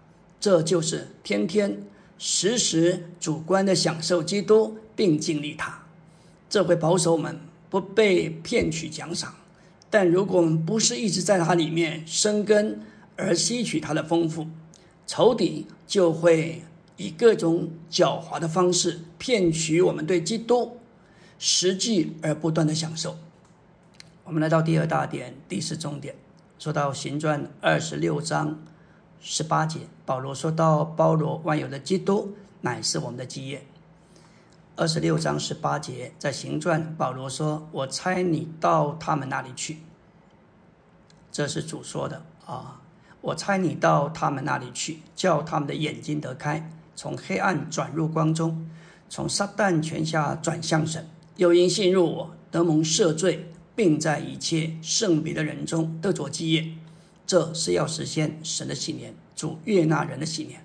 [0.42, 1.84] 这就是天天
[2.18, 5.84] 时时主观的享受基督，并经历它。
[6.50, 7.38] 这会保守我们
[7.70, 9.36] 不被骗取奖赏。
[9.88, 12.80] 但如果我们不是一直在它里面生根，
[13.16, 14.48] 而吸取它的丰富，
[15.06, 16.64] 仇敌就会
[16.96, 20.76] 以各种狡猾的方式骗取我们对基督
[21.38, 23.16] 实际而不断的享受。
[24.24, 26.16] 我们来到第二大点，第四重点，
[26.58, 28.60] 说到行传二十六章
[29.24, 33.64] 十八节，保罗说到包罗万有的基督乃是我们的基业。
[34.74, 39.78] 二十六章十八节在行传，保罗说：“我猜你到他们那里去。”
[41.30, 42.80] 这是主说的啊。
[43.20, 48.68] 我猜你到他们那里去，叫他们的眼睛得开，从黑暗转入光中，
[49.08, 51.08] 从撒旦权下转向神。
[51.36, 56.66] 又因信入我，得蒙赦罪，并在一切圣别的人中得着基业。
[57.26, 60.64] 这是要实现神的信念，主悦纳人的信念。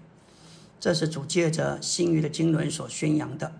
[0.80, 3.54] 这是主借着新约的经纶所宣扬的。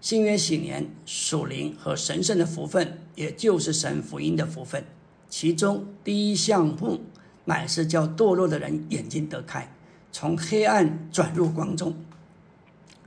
[0.00, 4.84] 新约喜年属灵和神圣的福分，也就是神福音的福分。
[5.28, 7.00] 其中第一项目。
[7.46, 9.74] 乃是叫堕落的人眼睛得开，
[10.12, 11.96] 从黑暗转入光中，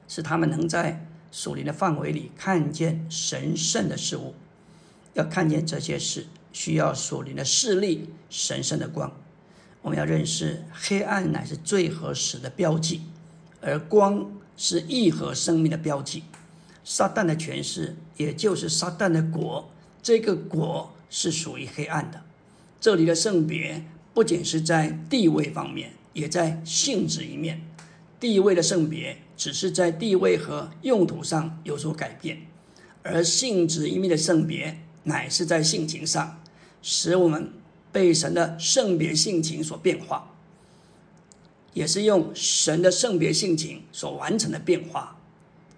[0.08, 4.34] 使他们能在属灵的范围里看见神圣的事物。
[5.14, 9.16] 要看见这些事，需要属灵的视力、神圣的光。
[9.84, 13.02] 我们要认识，黑暗乃是罪和死的标记，
[13.62, 16.24] 而光是义和生命的标记。
[16.84, 19.70] 撒旦的权势，也就是撒旦的国，
[20.02, 22.24] 这个国是属于黑暗的。
[22.82, 23.86] 这里的圣别。
[24.16, 27.60] 不仅是在地位方面，也在性质一面。
[28.20, 32.38] 地位的圣别只是在地位和用途上有所改变，
[33.02, 36.40] 而性质一面的圣别乃是在性情上，
[36.84, 37.52] 使我们
[37.94, 40.34] 被神的圣别性情所变化，
[41.74, 45.18] 也是用神的圣别性情所完成的变化。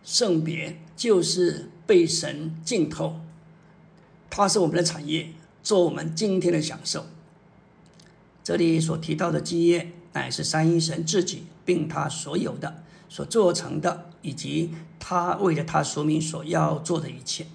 [0.04, 3.20] 圣别就是被神浸透，
[4.30, 5.30] 它是我们的产业，
[5.62, 7.06] 做我们今天的享受。
[8.44, 17.48] 这里所提到的基业，乃是三一神自己，并他所有的、所做成的，以及他为了他说明所要做的一切。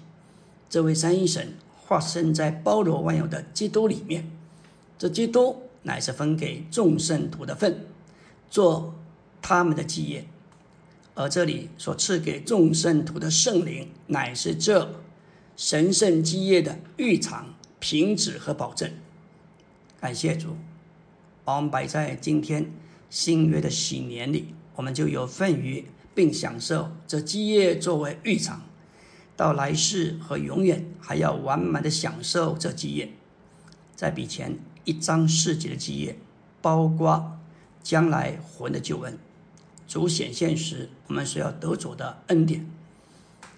[0.69, 1.53] 这位三一神
[1.85, 4.29] 化身在包罗万有的基督里面，
[5.01, 7.87] 这基督乃是分给众圣徒的份，
[8.51, 8.93] 做
[9.41, 10.27] 他们的基业。
[11.15, 15.01] 而这里所赐给众圣徒的圣灵，乃是这
[15.57, 18.91] 神圣基业的预藏、凭止和保证。
[19.99, 20.49] 感谢主。
[21.43, 22.71] 把我们摆在今天
[23.09, 25.83] 新约的喜年里，我们就有份于
[26.13, 28.61] 并享受这基业作为预场，
[29.35, 33.11] 到来世和永远还要完满的享受这基业。
[33.95, 36.17] 在比前一章四节的基业，
[36.61, 37.37] 包括
[37.83, 39.17] 将来魂的救恩，
[39.87, 42.65] 主显现时我们所要得主的恩典，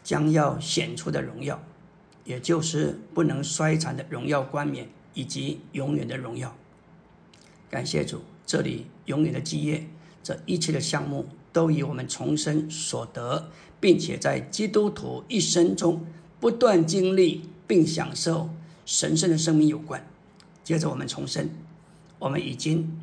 [0.04, 1.64] 将要显出的荣耀，
[2.26, 6.56] 也就是不能衰残的荣耀冠冕，以及永远的荣耀。
[7.70, 9.88] 感谢主，这里永远的基业，
[10.22, 13.50] 这一切的项目都与我们重生所得，
[13.80, 16.06] 并且在基督徒一生中
[16.40, 18.50] 不断经历并享受
[18.86, 20.06] 神圣的生命有关。
[20.64, 21.50] 接着我们重生，
[22.20, 23.00] 我们已经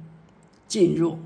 [0.66, 1.18] 进入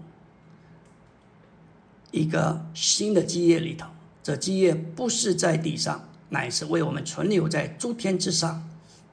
[2.10, 3.88] 一个新的基业里头。
[4.22, 8.68] 这基业不是在地上，乃是为我们存留在诸天之上。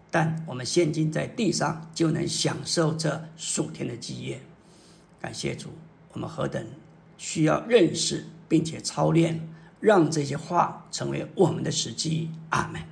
[0.10, 4.42] 但我们现今在地上就能享受这数天的基业。
[5.20, 5.70] 感谢主，
[6.14, 6.66] 我们何等
[7.18, 9.40] 需要认识并且操练，
[9.80, 12.30] 让这些话成为我们的实际。
[12.50, 12.91] 阿门。